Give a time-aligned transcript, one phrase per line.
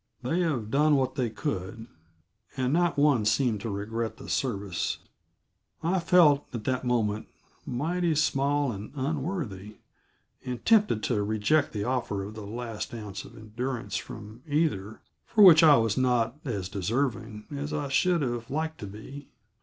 [0.23, 1.85] They have done what they could
[2.57, 4.97] and not one seemed to regret the service.
[5.83, 7.27] I felt, at that moment,
[7.67, 9.77] mighty small and unworthy,
[10.43, 15.43] and tempted to reject the offer of the last ounce of endurance from either for
[15.43, 19.27] which I was not as deserving as I should have liked to be.